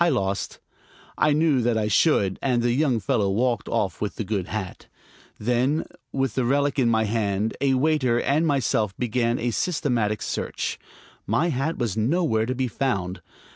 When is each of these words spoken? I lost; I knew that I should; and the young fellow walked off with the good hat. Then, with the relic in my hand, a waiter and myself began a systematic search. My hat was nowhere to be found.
I 0.00 0.08
lost; 0.08 0.58
I 1.16 1.32
knew 1.32 1.60
that 1.60 1.78
I 1.78 1.86
should; 1.86 2.40
and 2.42 2.60
the 2.60 2.72
young 2.72 2.98
fellow 2.98 3.30
walked 3.30 3.68
off 3.68 4.00
with 4.00 4.16
the 4.16 4.24
good 4.24 4.48
hat. 4.48 4.88
Then, 5.38 5.84
with 6.12 6.34
the 6.34 6.44
relic 6.44 6.76
in 6.76 6.90
my 6.90 7.04
hand, 7.04 7.56
a 7.60 7.74
waiter 7.74 8.20
and 8.20 8.48
myself 8.48 8.96
began 8.96 9.38
a 9.38 9.52
systematic 9.52 10.22
search. 10.22 10.76
My 11.24 11.50
hat 11.50 11.78
was 11.78 11.96
nowhere 11.96 12.46
to 12.46 12.54
be 12.56 12.66
found. 12.66 13.22